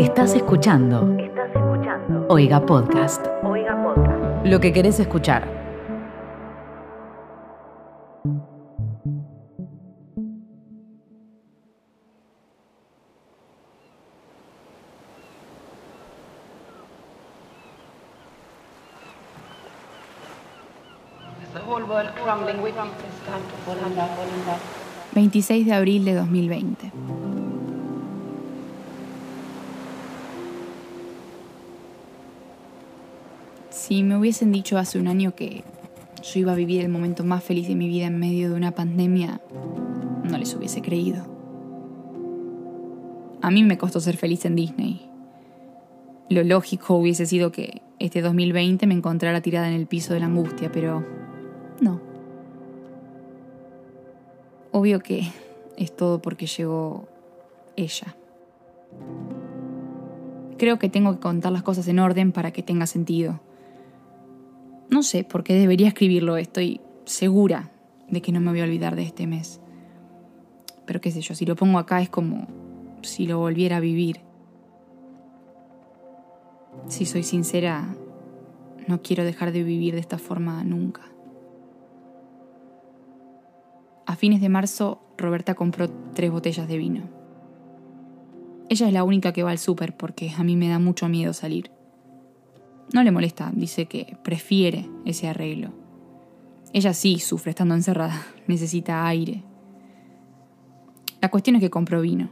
Estás 0.00 0.34
escuchando. 0.34 1.14
Estás 1.18 1.50
escuchando. 1.54 2.24
Oiga 2.30 2.64
Podcast. 2.64 3.26
Oiga 3.44 3.76
Podcast. 3.84 4.46
Lo 4.46 4.58
que 4.58 4.72
querés 4.72 4.98
escuchar. 4.98 5.46
The 21.52 21.60
whole 21.60 21.84
world 21.84 22.08
crumbling 22.24 22.62
with 22.62 22.70
it 22.70 23.04
is 23.04 23.26
time 23.26 23.42
to 23.42 23.56
fall 23.66 23.76
in 23.76 23.94
love, 23.94 24.08
fall 24.16 24.24
in 24.24 24.46
love. 24.46 24.60
26 25.12 25.66
de 25.66 25.74
abril 25.74 26.06
de 26.06 26.14
2020. 26.14 26.90
Si 33.90 34.04
me 34.04 34.16
hubiesen 34.16 34.52
dicho 34.52 34.78
hace 34.78 35.00
un 35.00 35.08
año 35.08 35.34
que 35.34 35.64
yo 36.22 36.38
iba 36.38 36.52
a 36.52 36.54
vivir 36.54 36.80
el 36.80 36.88
momento 36.88 37.24
más 37.24 37.42
feliz 37.42 37.66
de 37.66 37.74
mi 37.74 37.88
vida 37.88 38.06
en 38.06 38.20
medio 38.20 38.48
de 38.48 38.54
una 38.54 38.70
pandemia, 38.70 39.40
no 40.22 40.38
les 40.38 40.54
hubiese 40.54 40.80
creído. 40.80 41.24
A 43.42 43.50
mí 43.50 43.64
me 43.64 43.78
costó 43.78 43.98
ser 43.98 44.16
feliz 44.16 44.44
en 44.44 44.54
Disney. 44.54 45.10
Lo 46.28 46.44
lógico 46.44 46.94
hubiese 46.94 47.26
sido 47.26 47.50
que 47.50 47.82
este 47.98 48.22
2020 48.22 48.86
me 48.86 48.94
encontrara 48.94 49.40
tirada 49.40 49.66
en 49.66 49.74
el 49.74 49.88
piso 49.88 50.14
de 50.14 50.20
la 50.20 50.26
angustia, 50.26 50.70
pero 50.70 51.04
no. 51.80 52.00
Obvio 54.70 55.00
que 55.00 55.32
es 55.76 55.96
todo 55.96 56.22
porque 56.22 56.46
llegó 56.46 57.08
ella. 57.74 58.14
Creo 60.58 60.78
que 60.78 60.88
tengo 60.88 61.12
que 61.14 61.18
contar 61.18 61.50
las 61.50 61.64
cosas 61.64 61.88
en 61.88 61.98
orden 61.98 62.30
para 62.30 62.52
que 62.52 62.62
tenga 62.62 62.86
sentido. 62.86 63.40
No 64.90 65.02
sé 65.04 65.22
por 65.24 65.44
qué 65.44 65.54
debería 65.54 65.88
escribirlo, 65.88 66.36
estoy 66.36 66.80
segura 67.04 67.70
de 68.08 68.20
que 68.20 68.32
no 68.32 68.40
me 68.40 68.50
voy 68.50 68.60
a 68.60 68.64
olvidar 68.64 68.96
de 68.96 69.02
este 69.02 69.26
mes. 69.26 69.60
Pero 70.84 71.00
qué 71.00 71.12
sé 71.12 71.20
yo, 71.20 71.34
si 71.34 71.46
lo 71.46 71.54
pongo 71.54 71.78
acá 71.78 72.02
es 72.02 72.10
como 72.10 72.48
si 73.02 73.26
lo 73.26 73.38
volviera 73.38 73.76
a 73.76 73.80
vivir. 73.80 74.20
Si 76.88 77.06
soy 77.06 77.22
sincera, 77.22 77.94
no 78.88 79.00
quiero 79.00 79.24
dejar 79.24 79.52
de 79.52 79.62
vivir 79.62 79.94
de 79.94 80.00
esta 80.00 80.18
forma 80.18 80.64
nunca. 80.64 81.02
A 84.06 84.16
fines 84.16 84.40
de 84.40 84.48
marzo, 84.48 85.00
Roberta 85.16 85.54
compró 85.54 85.88
tres 86.14 86.32
botellas 86.32 86.66
de 86.66 86.78
vino. 86.78 87.02
Ella 88.68 88.88
es 88.88 88.92
la 88.92 89.04
única 89.04 89.32
que 89.32 89.44
va 89.44 89.52
al 89.52 89.58
súper 89.58 89.96
porque 89.96 90.32
a 90.36 90.42
mí 90.42 90.56
me 90.56 90.68
da 90.68 90.80
mucho 90.80 91.08
miedo 91.08 91.32
salir. 91.32 91.70
No 92.92 93.02
le 93.02 93.10
molesta, 93.10 93.52
dice 93.54 93.86
que 93.86 94.16
prefiere 94.22 94.88
ese 95.04 95.28
arreglo. 95.28 95.70
Ella 96.72 96.92
sí 96.92 97.18
sufre 97.18 97.50
estando 97.50 97.74
encerrada, 97.74 98.26
necesita 98.46 99.06
aire. 99.06 99.42
La 101.20 101.30
cuestión 101.30 101.56
es 101.56 101.60
que 101.60 101.70
compró 101.70 102.00
vino. 102.00 102.30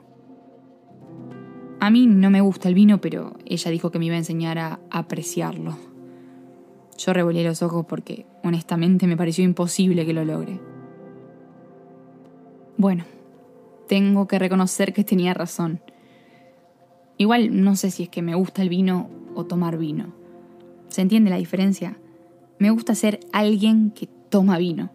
A 1.81 1.91
mí 1.91 2.07
no 2.07 2.31
me 2.31 2.41
gusta 2.41 2.69
el 2.69 2.75
vino, 2.75 3.01
pero 3.01 3.37
ella 3.45 3.71
dijo 3.71 3.91
que 3.91 3.99
me 3.99 4.07
iba 4.07 4.17
a 4.17 4.19
enseñar 4.19 4.59
a 4.59 4.81
apreciarlo. 4.91 5.77
Yo 6.99 7.13
revolé 7.13 7.45
los 7.45 7.63
ojos 7.63 7.87
porque 7.87 8.27
honestamente 8.43 9.07
me 9.07 9.17
pareció 9.17 9.45
imposible 9.45 10.05
que 10.05 10.13
lo 10.13 10.25
logre. 10.25 10.61
Bueno, 12.77 13.05
tengo 13.87 14.27
que 14.27 14.39
reconocer 14.39 14.93
que 14.93 15.05
tenía 15.05 15.35
razón. 15.35 15.81
Igual 17.17 17.63
no 17.63 17.77
sé 17.77 17.93
si 17.93 18.05
es 18.05 18.09
que 18.09 18.23
me 18.23 18.35
gusta 18.35 18.63
el 18.63 18.69
vino 18.69 19.09
o 19.35 19.45
tomar 19.45 19.79
vino. 19.79 20.18
¿Se 20.89 21.03
entiende 21.03 21.31
la 21.31 21.37
diferencia? 21.37 21.99
Me 22.59 22.71
gusta 22.71 22.95
ser 22.95 23.21
alguien 23.33 23.91
que 23.91 24.07
toma 24.07 24.59
vino. 24.59 24.91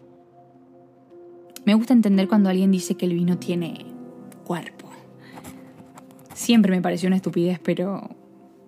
Me 1.64 1.74
gusta 1.74 1.92
entender 1.92 2.28
cuando 2.28 2.50
alguien 2.50 2.70
dice 2.70 2.96
que 2.96 3.06
el 3.06 3.14
vino 3.14 3.38
tiene 3.38 3.86
cuerpo. 4.44 4.88
Siempre 6.34 6.72
me 6.72 6.82
pareció 6.82 7.06
una 7.06 7.16
estupidez, 7.16 7.58
pero 7.58 8.10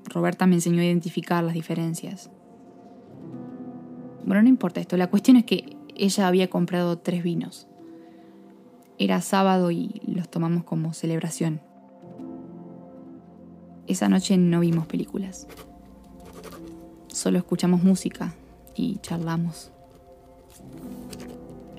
Roberta 0.09 0.47
me 0.47 0.55
enseñó 0.55 0.81
a 0.81 0.85
identificar 0.85 1.45
las 1.45 1.55
diferencias. 1.55 2.31
Bueno, 4.25 4.43
no 4.43 4.49
importa 4.49 4.81
esto, 4.81 4.97
la 4.97 5.09
cuestión 5.09 5.37
es 5.37 5.45
que 5.45 5.77
ella 5.95 6.27
había 6.27 6.49
comprado 6.49 6.99
tres 6.99 7.23
vinos. 7.23 7.69
Era 8.99 9.21
sábado 9.21 9.71
y 9.71 10.01
los 10.07 10.29
tomamos 10.31 10.65
como 10.65 10.95
celebración. 10.95 11.61
Esa 13.87 14.09
noche 14.09 14.37
no 14.37 14.61
vimos 14.61 14.87
películas. 14.87 15.47
Solo 17.27 17.39
escuchamos 17.39 17.83
música 17.83 18.35
y 18.77 18.99
charlamos. 18.99 19.73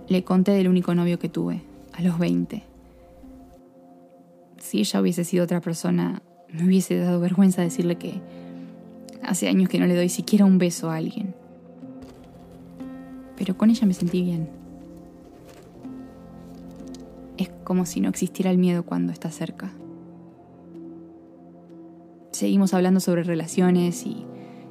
Le 0.09 0.22
conté 0.25 0.52
del 0.52 0.68
único 0.68 0.94
novio 0.94 1.19
que 1.19 1.30
tuve, 1.30 1.62
a 1.94 2.02
los 2.02 2.19
20. 2.19 2.63
Si 4.59 4.80
ella 4.80 5.00
hubiese 5.00 5.24
sido 5.24 5.46
otra 5.46 5.62
persona, 5.62 6.22
me 6.52 6.66
hubiese 6.66 6.97
dado 6.97 7.22
vergüenza 7.22 7.62
decirle 7.62 7.96
que 7.96 8.19
hace 9.24 9.47
años 9.47 9.69
que 9.69 9.80
no 9.80 9.88
le 9.88 9.96
doy 9.96 10.09
siquiera 10.09 10.44
un 10.44 10.58
beso 10.58 10.90
a 10.90 10.97
alguien. 10.97 11.34
Pero 13.38 13.58
con 13.58 13.69
ella 13.69 13.88
me 13.88 13.94
sentí 13.94 14.24
bien. 14.24 14.50
Es 17.38 17.50
como 17.64 17.85
si 17.85 18.02
no 18.02 18.09
existiera 18.09 18.52
el 18.52 18.58
miedo 18.58 18.84
cuando 18.84 19.14
está 19.14 19.31
cerca. 19.31 19.72
Seguimos 22.31 22.74
hablando 22.74 23.00
sobre 23.00 23.24
relaciones 23.24 24.06
y 24.06 24.25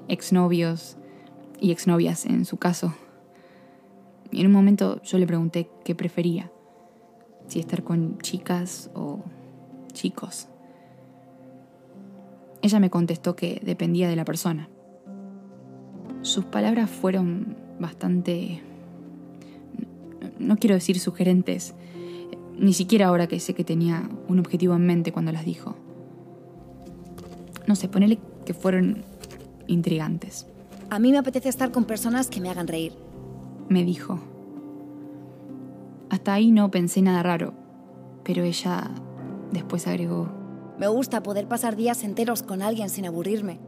exnovios 0.09 0.97
y 1.61 1.72
exnovias 1.72 2.27
en 2.27 2.44
su 2.44 2.56
caso. 2.56 2.94
Y 4.31 4.41
en 4.41 4.47
un 4.47 4.53
momento 4.53 5.00
yo 5.03 5.19
le 5.19 5.27
pregunté 5.27 5.69
qué 5.84 5.94
prefería, 5.94 6.50
si 7.47 7.61
estar 7.61 7.83
con 7.83 8.19
chicas 8.19 8.91
o 8.95 9.21
chicos. 9.93 10.49
Ella 12.62 12.81
me 12.81 12.91
contestó 12.91 13.37
que 13.37 13.61
dependía 13.65 14.09
de 14.09 14.16
la 14.16 14.25
persona. 14.25 14.69
Sus 16.22 16.45
palabras 16.45 16.91
fueron 16.91 17.56
bastante... 17.78 18.62
No 20.39 20.56
quiero 20.56 20.75
decir 20.75 20.99
sugerentes, 20.99 21.75
ni 22.59 22.72
siquiera 22.72 23.06
ahora 23.06 23.27
que 23.27 23.41
sé 23.41 23.55
que 23.55 23.65
tenía 23.65 24.09
un 24.28 24.39
objetivo 24.39 24.75
en 24.75 24.87
mente 24.87 25.12
cuando 25.12 25.33
las 25.33 25.45
dijo. 25.45 25.77
No 27.66 27.75
sé, 27.75 27.89
ponele 27.89 28.19
que 28.45 28.55
fueron 28.55 29.05
intrigantes. 29.66 30.47
A 30.91 30.99
mí 30.99 31.10
me 31.10 31.19
apetece 31.19 31.49
estar 31.49 31.72
con 31.72 31.84
personas 31.84 32.28
que 32.28 32.41
me 32.41 32.49
hagan 32.50 32.69
reír. 32.69 32.93
Me 33.69 33.84
dijo. 33.84 34.21
Hasta 36.10 36.34
ahí 36.34 36.53
no 36.53 36.71
pensé 36.71 37.03
nada 37.03 37.22
raro, 37.22 37.53
pero 38.22 38.44
ella 38.44 38.91
después 39.53 39.87
agregó, 39.87 40.28
Me 40.78 40.88
gusta 40.88 41.22
poder 41.22 41.49
pasar 41.49 41.75
días 41.75 42.04
enteros 42.04 42.43
con 42.43 42.62
alguien 42.62 42.91
sin 42.91 43.06
aburrirme. 43.06 43.59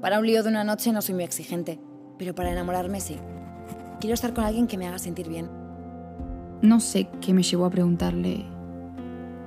Para 0.00 0.18
un 0.18 0.26
lío 0.26 0.42
de 0.42 0.50
una 0.50 0.64
noche 0.64 0.92
no 0.92 1.00
soy 1.00 1.14
muy 1.14 1.24
exigente, 1.24 1.78
pero 2.18 2.34
para 2.34 2.50
enamorarme 2.52 3.00
sí. 3.00 3.16
Quiero 4.00 4.14
estar 4.14 4.34
con 4.34 4.44
alguien 4.44 4.66
que 4.66 4.76
me 4.76 4.86
haga 4.86 4.98
sentir 4.98 5.28
bien. 5.28 5.48
no 6.60 6.80
sé 6.80 7.08
qué 7.20 7.32
me 7.32 7.42
llevó 7.42 7.66
a 7.66 7.70
preguntarle, 7.70 8.44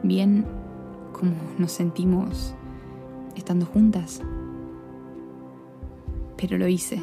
bien, 0.02 0.46
cómo 1.14 1.34
nos 1.58 1.72
sentimos 1.72 2.56
estando 3.36 3.66
juntas. 3.66 4.22
Pero 6.38 6.58
lo 6.58 6.68
hice. 6.68 7.02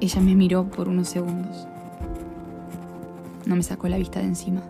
Ella 0.00 0.20
me 0.20 0.34
miró 0.34 0.68
por 0.68 0.88
unos 0.88 1.08
segundos. 1.08 1.66
No 3.46 3.56
me 3.56 3.62
sacó 3.62 3.88
la 3.88 3.96
vista 3.96 4.20
de 4.20 4.26
encima. 4.26 4.62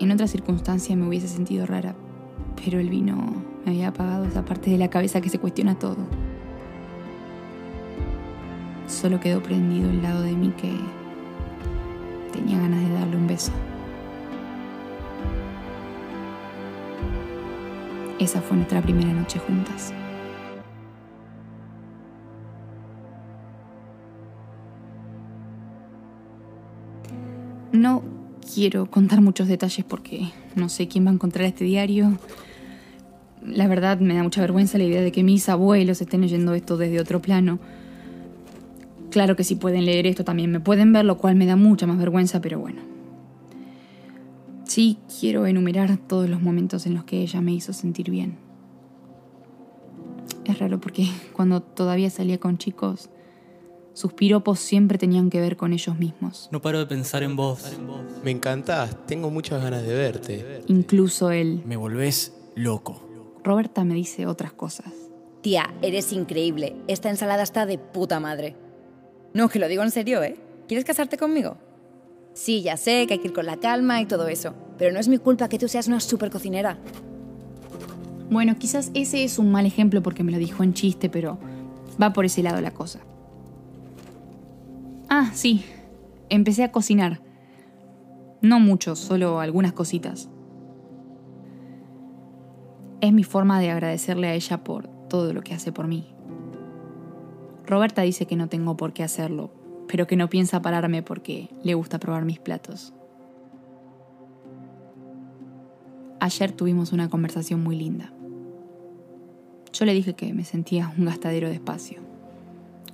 En 0.00 0.10
otra 0.12 0.26
circunstancia 0.26 0.96
me 0.96 1.06
hubiese 1.06 1.28
sentido 1.28 1.66
rara, 1.66 1.94
pero 2.64 2.78
el 2.78 2.88
vino 2.88 3.16
me 3.64 3.72
había 3.72 3.88
apagado 3.88 4.24
esa 4.24 4.44
parte 4.44 4.70
de 4.70 4.78
la 4.78 4.88
cabeza 4.88 5.20
que 5.20 5.28
se 5.28 5.38
cuestiona 5.38 5.78
todo. 5.78 5.96
Solo 8.86 9.20
quedó 9.20 9.42
prendido 9.42 9.90
el 9.90 10.02
lado 10.02 10.22
de 10.22 10.32
mí 10.32 10.52
que 10.56 10.72
tenía 12.32 12.58
ganas 12.58 12.80
de 12.80 12.94
darle 12.94 13.16
un 13.16 13.26
beso. 13.26 13.52
Esa 18.18 18.40
fue 18.40 18.56
nuestra 18.56 18.82
primera 18.82 19.12
noche 19.12 19.38
juntas. 19.38 19.92
No 27.70 28.02
quiero 28.54 28.86
contar 28.90 29.20
muchos 29.20 29.46
detalles 29.46 29.84
porque 29.84 30.32
no 30.56 30.68
sé 30.68 30.88
quién 30.88 31.06
va 31.06 31.10
a 31.10 31.14
encontrar 31.14 31.46
este 31.46 31.64
diario. 31.64 32.18
La 33.46 33.68
verdad 33.68 34.00
me 34.00 34.14
da 34.14 34.24
mucha 34.24 34.40
vergüenza 34.40 34.78
la 34.78 34.84
idea 34.84 35.00
de 35.00 35.12
que 35.12 35.22
mis 35.22 35.48
abuelos 35.48 36.00
estén 36.00 36.22
leyendo 36.22 36.54
esto 36.54 36.76
desde 36.76 36.98
otro 36.98 37.22
plano. 37.22 37.60
Claro 39.10 39.36
que 39.36 39.44
si 39.44 39.54
pueden 39.54 39.86
leer 39.86 40.08
esto 40.08 40.24
también 40.24 40.50
me 40.50 40.58
pueden 40.58 40.92
ver, 40.92 41.04
lo 41.04 41.18
cual 41.18 41.36
me 41.36 41.46
da 41.46 41.54
mucha 41.54 41.86
más 41.86 41.98
vergüenza, 41.98 42.40
pero 42.40 42.58
bueno. 42.58 42.97
Sí, 44.68 44.98
quiero 45.18 45.46
enumerar 45.46 45.96
todos 45.96 46.28
los 46.28 46.42
momentos 46.42 46.84
en 46.84 46.94
los 46.94 47.04
que 47.04 47.22
ella 47.22 47.40
me 47.40 47.52
hizo 47.52 47.72
sentir 47.72 48.10
bien. 48.10 48.36
Es 50.44 50.58
raro 50.58 50.78
porque 50.78 51.06
cuando 51.32 51.62
todavía 51.62 52.10
salía 52.10 52.38
con 52.38 52.58
chicos, 52.58 53.08
sus 53.94 54.12
piropos 54.12 54.60
siempre 54.60 54.98
tenían 54.98 55.30
que 55.30 55.40
ver 55.40 55.56
con 55.56 55.72
ellos 55.72 55.98
mismos. 55.98 56.50
No 56.52 56.60
paro 56.60 56.78
de 56.78 56.86
pensar 56.86 57.22
en 57.22 57.34
vos. 57.34 57.78
Me 58.22 58.30
encantás, 58.30 59.06
tengo 59.06 59.30
muchas 59.30 59.62
ganas 59.62 59.84
de 59.84 59.94
verte. 59.94 60.62
Incluso 60.66 61.30
él. 61.30 61.62
Me 61.64 61.76
volvés 61.76 62.34
loco. 62.54 63.02
Roberta 63.42 63.84
me 63.84 63.94
dice 63.94 64.26
otras 64.26 64.52
cosas. 64.52 64.92
Tía, 65.40 65.72
eres 65.80 66.12
increíble. 66.12 66.76
Esta 66.88 67.08
ensalada 67.08 67.42
está 67.42 67.64
de 67.64 67.78
puta 67.78 68.20
madre. 68.20 68.54
No, 69.32 69.48
que 69.48 69.58
lo 69.58 69.66
digo 69.66 69.82
en 69.82 69.90
serio, 69.90 70.22
¿eh? 70.22 70.36
¿Quieres 70.68 70.84
casarte 70.84 71.16
conmigo? 71.16 71.56
Sí, 72.38 72.62
ya 72.62 72.76
sé 72.76 73.08
que 73.08 73.14
hay 73.14 73.18
que 73.18 73.26
ir 73.26 73.34
con 73.34 73.46
la 73.46 73.56
calma 73.56 74.00
y 74.00 74.06
todo 74.06 74.28
eso, 74.28 74.54
pero 74.78 74.92
no 74.92 75.00
es 75.00 75.08
mi 75.08 75.18
culpa 75.18 75.48
que 75.48 75.58
tú 75.58 75.66
seas 75.66 75.88
una 75.88 75.98
super 75.98 76.30
cocinera. 76.30 76.78
Bueno, 78.30 78.56
quizás 78.60 78.92
ese 78.94 79.24
es 79.24 79.40
un 79.40 79.50
mal 79.50 79.66
ejemplo 79.66 80.04
porque 80.04 80.22
me 80.22 80.30
lo 80.30 80.38
dijo 80.38 80.62
en 80.62 80.72
chiste, 80.72 81.10
pero 81.10 81.40
va 82.00 82.12
por 82.12 82.26
ese 82.26 82.44
lado 82.44 82.60
la 82.60 82.70
cosa. 82.70 83.00
Ah, 85.08 85.32
sí, 85.34 85.64
empecé 86.28 86.62
a 86.62 86.70
cocinar. 86.70 87.20
No 88.40 88.60
mucho, 88.60 88.94
solo 88.94 89.40
algunas 89.40 89.72
cositas. 89.72 90.30
Es 93.00 93.12
mi 93.12 93.24
forma 93.24 93.58
de 93.58 93.70
agradecerle 93.70 94.28
a 94.28 94.34
ella 94.34 94.62
por 94.62 94.86
todo 95.08 95.32
lo 95.32 95.42
que 95.42 95.54
hace 95.54 95.72
por 95.72 95.88
mí. 95.88 96.06
Roberta 97.66 98.02
dice 98.02 98.26
que 98.26 98.36
no 98.36 98.48
tengo 98.48 98.76
por 98.76 98.92
qué 98.92 99.02
hacerlo, 99.02 99.57
pero 99.88 100.06
que 100.06 100.16
no 100.16 100.28
piensa 100.28 100.62
pararme 100.62 101.02
porque 101.02 101.48
le 101.62 101.74
gusta 101.74 101.98
probar 101.98 102.24
mis 102.24 102.38
platos. 102.38 102.92
Ayer 106.20 106.52
tuvimos 106.52 106.92
una 106.92 107.08
conversación 107.08 107.62
muy 107.62 107.76
linda. 107.76 108.12
Yo 109.72 109.84
le 109.84 109.94
dije 109.94 110.14
que 110.14 110.32
me 110.34 110.44
sentía 110.44 110.92
un 110.98 111.06
gastadero 111.06 111.48
de 111.48 111.54
espacio, 111.54 112.00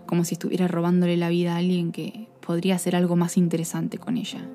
como 0.07 0.25
si 0.25 0.35
estuviera 0.35 0.69
robándole 0.69 1.17
la 1.17 1.29
vida 1.29 1.55
a 1.55 1.59
alguien 1.59 1.93
que 1.93 2.29
podría 2.41 2.77
hacer 2.77 2.95
algo 2.95 3.17
más 3.17 3.37
interesante 3.37 3.99
con 3.99 4.17
ella. 4.17 4.49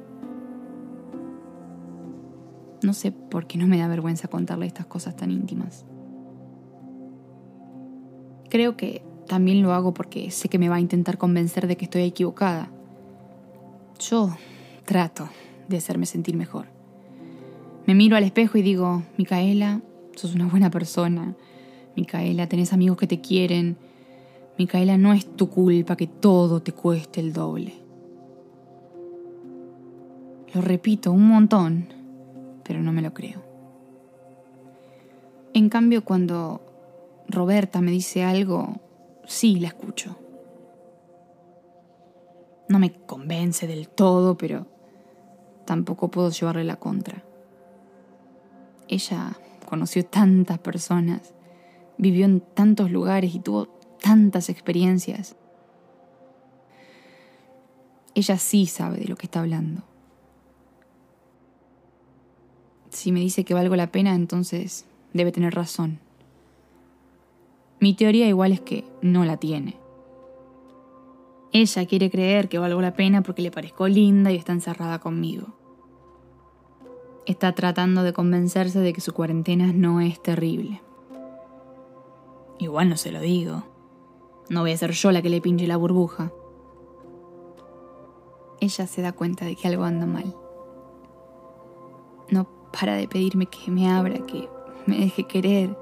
No 2.84 2.94
sé 2.94 3.12
por 3.12 3.48
qué 3.48 3.58
no 3.58 3.68
me 3.68 3.78
da 3.78 3.88
vergüenza 3.88 4.28
contarle 4.28 4.66
estas 4.66 4.86
cosas 4.86 5.16
tan 5.16 5.32
íntimas. 5.32 5.86
Creo 8.50 8.78
que 8.78 9.04
también 9.30 9.62
lo 9.62 9.74
hago 9.74 9.94
porque 9.94 10.32
sé 10.32 10.50
que 10.50 10.58
me 10.58 10.70
va 10.70 10.78
a 10.78 10.82
intentar 10.82 11.20
convencer 11.20 11.68
de 11.68 11.78
que 11.78 11.86
estoy 11.86 12.02
equivocada. 12.02 12.72
Yo 14.00 14.36
trato 14.86 15.30
de 15.68 15.78
hacerme 15.78 16.08
sentir 16.08 16.36
mejor. 16.36 16.66
Me 17.86 17.94
miro 17.94 18.18
al 18.18 18.24
espejo 18.24 18.58
y 18.58 18.64
digo, 18.64 19.04
Micaela, 19.18 19.82
sos 20.16 20.34
una 20.34 20.48
buena 20.48 20.72
persona. 20.72 21.36
Micaela, 21.96 22.50
tenés 22.50 22.74
amigos 22.74 22.98
que 22.98 23.06
te 23.06 23.22
quieren. 23.22 23.78
Micaela, 24.58 24.98
no 24.98 25.14
es 25.14 25.28
tu 25.36 25.48
culpa 25.48 25.96
que 25.96 26.08
todo 26.08 26.64
te 26.64 26.72
cueste 26.72 27.20
el 27.20 27.32
doble. 27.32 27.76
Lo 30.56 30.62
repito 30.62 31.12
un 31.12 31.28
montón, 31.28 31.88
pero 32.64 32.82
no 32.82 32.92
me 32.92 33.04
lo 33.04 33.14
creo. 33.14 33.44
En 35.54 35.70
cambio, 35.70 36.04
cuando 36.04 36.62
Roberta 37.28 37.80
me 37.80 37.92
dice 37.92 38.24
algo, 38.24 38.89
sí 39.30 39.60
la 39.60 39.68
escucho. 39.70 40.18
No 42.68 42.80
me 42.80 42.94
convence 42.94 43.68
del 43.68 43.88
todo, 43.88 44.38
pero 44.38 44.68
tampoco 45.66 46.10
puedo 46.10 46.30
llevarle 46.32 46.64
la 46.64 46.78
contra. 46.78 47.24
Ella 48.88 49.38
conoció 49.68 50.04
tantas 50.04 50.58
personas, 50.60 51.34
vivió 51.98 52.26
en 52.26 52.42
tantos 52.42 52.92
lugares 52.92 53.36
y 53.36 53.40
tuvo 53.40 53.68
tantas 54.02 54.50
experiencias. 54.50 55.36
Ella 58.16 58.38
sí 58.38 58.66
sabe 58.66 58.98
de 58.98 59.08
lo 59.08 59.16
que 59.16 59.28
está 59.28 59.42
hablando. 59.42 59.84
Si 62.90 63.12
me 63.12 63.20
dice 63.20 63.46
que 63.46 63.54
valgo 63.54 63.76
la 63.76 63.92
pena, 63.92 64.16
entonces 64.16 64.86
debe 65.14 65.32
tener 65.32 65.54
razón. 65.54 66.00
Mi 67.80 67.94
teoría 67.94 68.28
igual 68.28 68.52
es 68.52 68.62
que 68.62 68.84
no 69.02 69.24
la 69.24 69.38
tiene. 69.38 69.78
Ella 71.52 71.86
quiere 71.86 72.12
creer 72.12 72.50
que 72.50 72.60
valgo 72.60 72.82
la 72.82 72.94
pena 72.94 73.24
porque 73.24 73.42
le 73.42 73.52
parezco 73.52 73.88
linda 73.88 74.32
y 74.32 74.36
está 74.36 74.52
encerrada 74.52 75.00
conmigo. 75.00 75.48
Está 77.26 77.54
tratando 77.54 78.04
de 78.04 78.14
convencerse 78.14 78.80
de 78.80 78.94
que 78.94 79.02
su 79.02 79.14
cuarentena 79.14 79.72
no 79.74 80.02
es 80.02 80.22
terrible. 80.22 80.82
Igual 82.60 82.90
no 82.90 82.98
se 82.98 83.12
lo 83.12 83.22
digo. 83.22 83.64
No 84.50 84.62
voy 84.62 84.74
a 84.74 84.78
ser 84.78 84.92
yo 84.92 85.12
la 85.12 85.22
que 85.22 85.30
le 85.30 85.42
pinche 85.42 85.66
la 85.66 85.78
burbuja. 85.78 86.32
Ella 88.60 88.88
se 88.88 89.02
da 89.02 89.14
cuenta 89.14 89.46
de 89.46 89.56
que 89.56 89.68
algo 89.68 89.86
anda 89.86 90.06
mal. 90.06 90.36
No 92.30 92.48
para 92.78 92.96
de 92.96 93.08
pedirme 93.08 93.46
que 93.46 93.72
me 93.72 93.90
abra, 93.90 94.26
que 94.26 94.50
me 94.86 94.98
deje 95.00 95.26
querer 95.26 95.78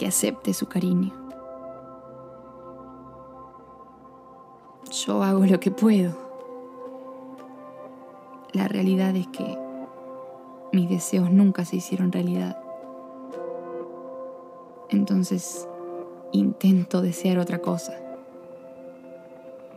que 0.00 0.06
acepte 0.06 0.54
su 0.54 0.66
cariño. 0.66 1.12
Yo 4.90 5.22
hago 5.22 5.44
lo 5.44 5.60
que 5.60 5.70
puedo. 5.70 6.16
La 8.54 8.66
realidad 8.66 9.14
es 9.14 9.26
que 9.26 9.58
mis 10.72 10.88
deseos 10.88 11.30
nunca 11.30 11.66
se 11.66 11.76
hicieron 11.76 12.12
realidad. 12.12 12.58
Entonces 14.88 15.68
intento 16.32 17.02
desear 17.02 17.36
otra 17.36 17.58
cosa. 17.58 17.92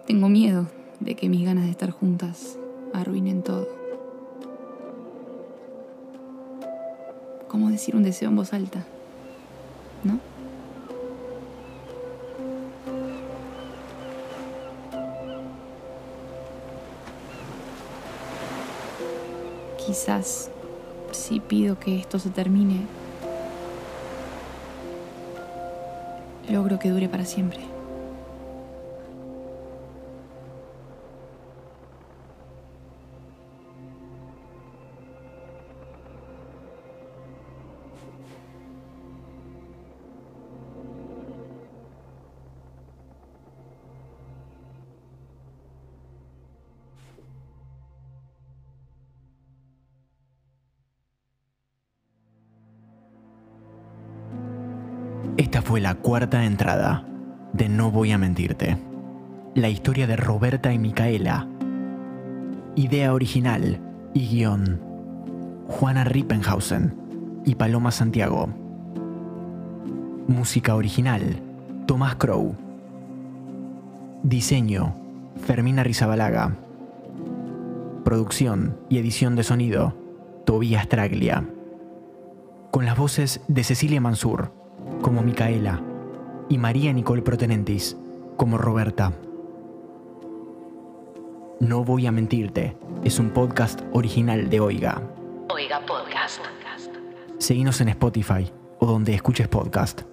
Tengo 0.08 0.30
miedo 0.30 0.68
de 1.02 1.16
que 1.16 1.28
mis 1.28 1.46
ganas 1.46 1.66
de 1.66 1.72
estar 1.72 1.92
juntas 1.92 2.58
arruinen 2.94 3.44
todo. 3.44 3.68
¿Cómo 7.50 7.70
decir 7.70 7.98
un 7.98 8.04
deseo 8.04 8.30
en 8.30 8.38
voz 8.38 8.54
alta? 8.54 8.86
Quizás 19.86 20.50
si 21.12 21.40
pido 21.40 21.80
que 21.80 22.00
esto 22.00 22.18
se 22.20 22.30
termine, 22.30 22.82
logro 26.50 26.80
que 26.80 26.90
dure 26.90 27.08
para 27.08 27.26
siempre. 27.26 27.73
Esta 55.54 55.62
fue 55.62 55.82
la 55.82 55.94
cuarta 55.94 56.46
entrada 56.46 57.06
de 57.54 57.70
No 57.70 57.92
voy 57.92 58.12
a 58.12 58.18
mentirte. 58.18 58.76
La 59.54 59.70
historia 59.70 60.08
de 60.08 60.16
Roberta 60.16 60.74
y 60.74 60.80
Micaela. 60.80 61.48
Idea 62.74 63.14
original 63.14 63.80
y 64.16 64.30
guion. 64.30 64.82
Juana 65.68 66.06
Rippenhausen 66.06 66.96
y 67.46 67.54
Paloma 67.54 67.92
Santiago. 67.92 68.50
Música 70.28 70.74
original. 70.74 71.40
Tomás 71.86 72.16
Crow. 72.16 72.56
Diseño. 74.24 74.96
Fermina 75.36 75.84
Rizabalaga. 75.84 76.58
Producción 78.04 78.80
y 78.90 78.98
edición 78.98 79.36
de 79.36 79.44
sonido. 79.44 79.96
Tobías 80.48 80.90
Traglia. 80.90 81.48
Con 82.72 82.88
las 82.88 82.98
voces 82.98 83.42
de 83.48 83.64
Cecilia 83.64 84.02
Mansur 84.02 84.63
como 85.04 85.22
Micaela 85.22 85.82
y 86.50 86.58
María 86.58 86.94
Nicole 86.94 87.22
Protenentis 87.22 87.96
como 88.38 88.58
Roberta. 88.58 89.12
No 91.60 91.84
voy 91.84 92.08
a 92.08 92.12
mentirte, 92.12 92.76
es 93.04 93.20
un 93.20 93.30
podcast 93.30 93.82
original 93.92 94.50
de 94.50 94.60
Oiga. 94.62 95.02
Oiga 95.54 95.82
Podcast. 95.86 96.40
Seguinos 97.38 97.82
en 97.82 97.90
Spotify 97.90 98.50
o 98.80 98.86
donde 98.86 99.14
escuches 99.14 99.50
podcast. 99.50 100.13